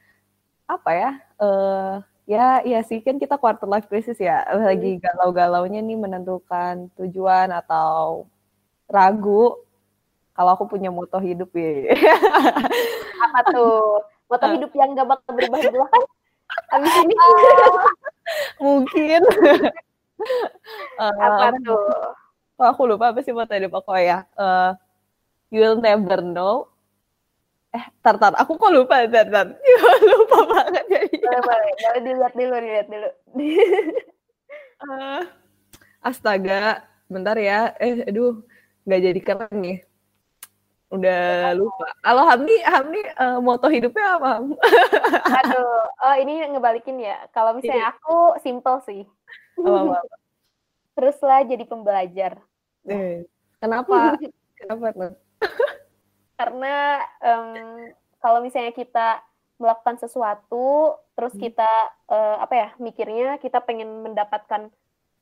[0.68, 4.44] apa ya uh, ya ya sih kan kita quarter life crisis ya.
[4.48, 5.02] Lagi hmm.
[5.04, 8.28] galau-galaunya nih menentukan tujuan atau
[8.88, 9.60] ragu
[10.34, 11.94] kalau aku punya moto hidup ya.
[13.24, 14.02] Apa tuh?
[14.26, 16.04] Moto hidup yang gak bakal berubah-ubah kan
[16.74, 17.14] abis ini?
[18.64, 19.22] Mungkin.
[20.98, 21.90] Apa uh, tuh?
[22.54, 24.24] oh, aku lupa apa sih moto hidup aku ya?
[24.38, 24.72] Uh,
[25.50, 26.70] you'll never know.
[27.74, 28.32] Eh tar tar.
[28.38, 29.46] Aku kok lupa tar tar.
[30.06, 31.72] Lupa banget jadi boleh boleh.
[31.80, 33.10] Boleh dilihat dulu dilihat dulu.
[34.84, 35.22] Uh,
[36.04, 36.84] astaga.
[37.10, 37.74] Bentar ya.
[37.82, 38.42] Eh aduh.
[38.84, 39.78] Nggak jadi keren nih.
[40.92, 41.86] Udah lupa.
[42.04, 42.56] Kalau Hamdi.
[42.62, 44.30] Hamdi uh, moto hidupnya apa
[45.42, 45.84] aduh.
[46.04, 47.26] Oh ini ngebalikin ya.
[47.34, 47.94] Kalau misalnya iya.
[47.96, 49.02] aku simple sih.
[49.58, 49.98] Apa, apa,
[50.94, 52.38] teruslah jadi pembelajar.
[52.86, 53.26] Eh,
[53.58, 54.18] kenapa?
[54.58, 55.12] Kenapa
[56.34, 59.22] karena um, kalau misalnya kita
[59.56, 61.42] melakukan sesuatu terus hmm.
[61.46, 61.72] kita
[62.10, 64.70] uh, apa ya mikirnya kita pengen mendapatkan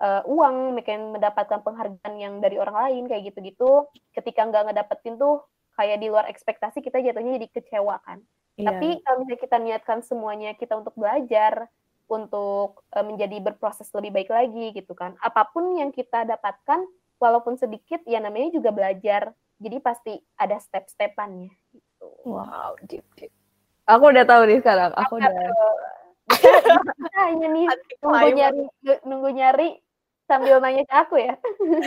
[0.03, 5.47] uh, uang, pengen mendapatkan penghargaan yang dari orang lain kayak gitu-gitu, ketika nggak ngedapetin tuh
[5.79, 8.18] kayak di luar ekspektasi kita jatuhnya jadi kecewa kan.
[8.59, 8.68] Yeah.
[8.75, 11.71] Tapi kalau misalnya kita niatkan semuanya kita untuk belajar,
[12.11, 15.16] untuk uh, menjadi berproses lebih baik lagi gitu kan.
[15.23, 16.85] Apa pun yang kita dapatkan,
[17.16, 22.09] walaupun sedikit, ya namanya juga belajar jadi pasti ada step-stepannya gitu.
[22.27, 23.31] Wow, deep, deep.
[23.87, 24.92] Aku udah tahu nih sekarang.
[24.95, 25.33] Aku udah
[27.18, 27.66] hanya nih
[28.01, 28.62] nunggu nyari
[29.05, 29.68] nunggu nyari
[30.31, 31.35] sambil nanya ke aku ya.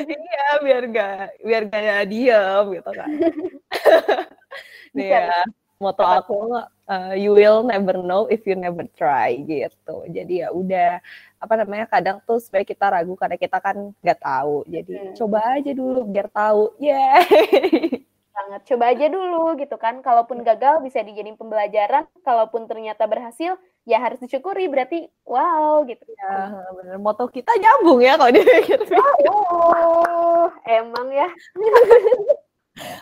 [0.06, 3.10] iya, biar gak biar gak diam gitu kan.
[4.96, 5.44] nih ya,
[5.82, 6.56] moto aku
[6.88, 10.04] uh, you will never know if you never try gitu.
[10.12, 11.00] Jadi ya udah
[11.46, 15.14] apa namanya kadang tuh supaya kita ragu karena kita kan nggak tahu jadi hmm.
[15.14, 18.02] coba aja dulu biar tahu ya yeah.
[18.36, 18.62] banget.
[18.68, 20.04] Coba aja dulu gitu kan.
[20.04, 22.04] Kalaupun gagal bisa dijadiin pembelajaran.
[22.28, 23.56] Kalaupun ternyata berhasil
[23.88, 24.68] ya harus disyukuri.
[24.68, 26.04] Berarti wow gitu.
[26.20, 28.80] Ya benar moto kita nyambung ya kalau dipikir.
[29.32, 31.32] Oh emang ya.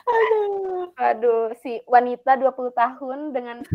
[0.06, 0.94] Aduh.
[1.02, 3.58] Aduh, si wanita 20 tahun dengan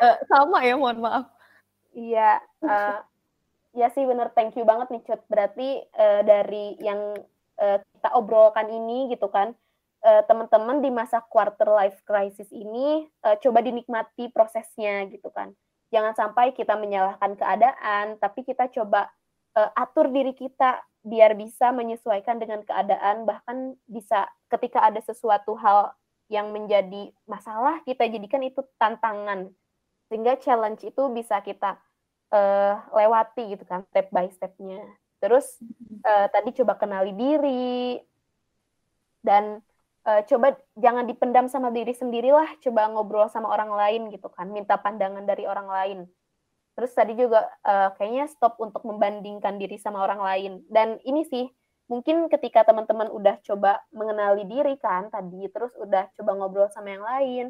[0.00, 1.28] uh, sama ya, mohon maaf.
[1.92, 3.00] Iya, uh,
[3.76, 4.32] ya sih bener.
[4.32, 5.20] Thank you banget nih Cut.
[5.28, 7.16] Berarti uh, dari yang
[7.60, 9.52] uh, kita obrolkan ini gitu kan,
[10.04, 15.52] uh, teman-teman di masa quarter life crisis ini uh, coba dinikmati prosesnya gitu kan.
[15.94, 19.08] Jangan sampai kita menyalahkan keadaan, tapi kita coba
[19.54, 25.94] uh, atur diri kita biar bisa menyesuaikan dengan keadaan, bahkan bisa ketika ada sesuatu hal
[26.26, 29.54] yang menjadi masalah kita jadikan itu tantangan
[30.10, 31.78] sehingga challenge itu bisa kita
[32.34, 34.82] uh, lewati gitu kan step by stepnya.
[35.26, 35.58] Terus
[36.06, 37.98] uh, tadi coba kenali diri
[39.26, 39.58] dan
[40.06, 44.78] uh, coba jangan dipendam sama diri sendirilah, coba ngobrol sama orang lain gitu kan, minta
[44.78, 45.98] pandangan dari orang lain.
[46.78, 50.52] Terus tadi juga uh, kayaknya stop untuk membandingkan diri sama orang lain.
[50.70, 51.50] Dan ini sih
[51.90, 57.02] mungkin ketika teman-teman udah coba mengenali diri kan tadi, terus udah coba ngobrol sama yang
[57.02, 57.44] lain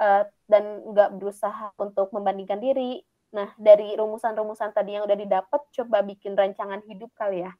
[0.00, 6.04] uh, dan nggak berusaha untuk membandingkan diri, Nah, dari rumusan-rumusan tadi yang udah didapat, coba
[6.04, 7.52] bikin rancangan hidup kali ya.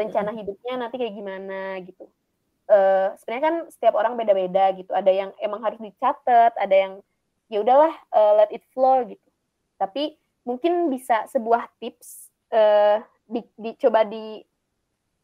[0.00, 2.08] Rencana hidupnya nanti kayak gimana gitu.
[2.64, 4.96] Uh, sebenarnya kan setiap orang beda-beda gitu.
[4.96, 7.04] Ada yang emang harus dicatat, ada yang
[7.52, 9.28] ya udahlah uh, let it flow gitu.
[9.76, 10.16] Tapi
[10.48, 14.40] mungkin bisa sebuah tips uh, di, dicoba di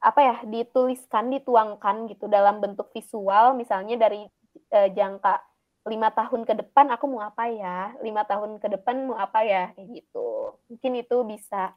[0.05, 4.29] apa ya dituliskan, dituangkan gitu dalam bentuk visual, misalnya dari
[4.77, 5.41] uh, jangka
[5.87, 7.94] lima tahun ke depan aku mau apa ya?
[8.03, 9.70] Lima tahun ke depan mau apa ya?
[9.79, 10.59] Kayak gitu.
[10.66, 11.72] Mungkin itu bisa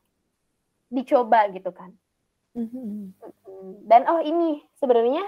[0.90, 1.94] dicoba gitu kan.
[2.50, 3.14] Mm-hmm.
[3.86, 5.22] dan oh ini sebenarnya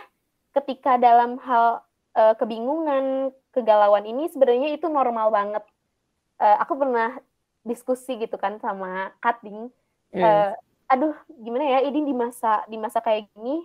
[0.58, 1.86] ketika dalam hal
[2.18, 5.62] uh, kebingungan kegalauan ini sebenarnya itu normal banget.
[6.42, 7.22] Uh, aku pernah
[7.62, 9.70] diskusi gitu kan sama Kating
[10.18, 10.52] uh,
[10.92, 11.80] aduh gimana ya?
[11.88, 13.64] Ini di masa di masa kayak gini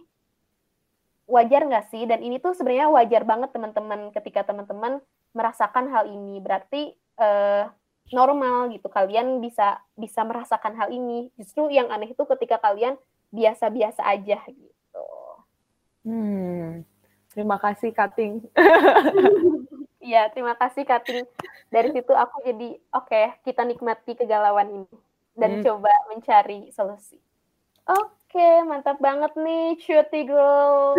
[1.27, 2.07] wajar nggak sih?
[2.07, 5.03] Dan ini tuh sebenarnya wajar banget teman-teman ketika teman-teman
[5.35, 6.39] merasakan hal ini.
[6.41, 7.69] Berarti uh,
[8.15, 8.87] normal gitu.
[8.89, 11.29] Kalian bisa bisa merasakan hal ini.
[11.37, 12.95] Justru yang aneh itu ketika kalian
[13.35, 15.07] biasa-biasa aja gitu.
[16.07, 16.87] Hmm.
[17.35, 18.41] Terima kasih Kating.
[20.07, 21.27] Iya, terima kasih Kating.
[21.67, 24.95] Dari situ aku jadi oke, okay, kita nikmati kegalauan ini
[25.35, 25.63] dan hmm.
[25.67, 27.19] coba mencari solusi.
[27.91, 28.16] Oke.
[28.27, 30.99] Oke, mantap banget nih, cutie girl.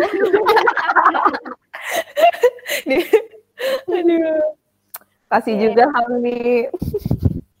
[3.92, 4.56] Aduh.
[5.28, 5.62] Kasih okay.
[5.68, 6.72] juga Hamni.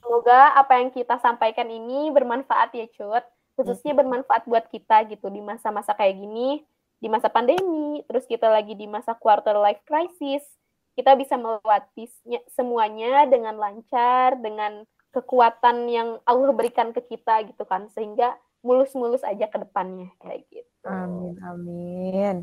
[0.00, 3.28] Semoga apa yang kita sampaikan ini bermanfaat ya, Cut.
[3.60, 6.64] Khususnya bermanfaat buat kita gitu di masa-masa kayak gini,
[6.96, 10.48] di masa pandemi, terus kita lagi di masa quarter life crisis.
[10.96, 12.08] Kita bisa melewati
[12.56, 17.92] semuanya dengan lancar, dengan kekuatan yang Allah berikan ke kita gitu kan.
[17.92, 20.86] Sehingga mulus-mulus aja ke depannya kayak gitu.
[20.86, 22.36] Amin amin.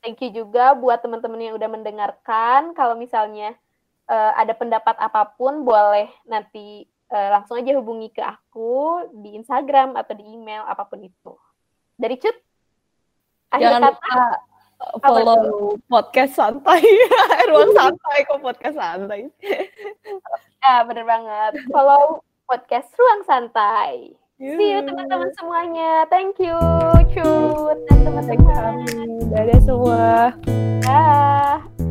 [0.00, 2.72] Thank you juga buat teman-teman yang udah mendengarkan.
[2.72, 3.52] Kalau misalnya
[4.08, 9.94] uh, ada pendapat apa pun boleh nanti uh, langsung aja hubungi ke aku di Instagram
[9.94, 11.34] atau di email apa pun itu.
[12.00, 12.36] Dari Cut.
[13.50, 14.14] Jangan kata,
[14.94, 16.80] lupa follow podcast santai.
[17.50, 19.28] Ruang santai kok podcast santai.
[20.64, 21.52] ya bener banget.
[21.68, 24.19] Follow podcast Ruang Santai.
[24.40, 26.08] See you teman-teman semuanya.
[26.08, 26.56] Thank you,
[27.12, 28.88] Cut dan teman-teman.
[29.28, 30.32] Dadah semua.
[30.80, 31.89] Bye.